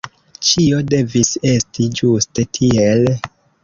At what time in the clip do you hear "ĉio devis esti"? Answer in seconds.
0.47-1.89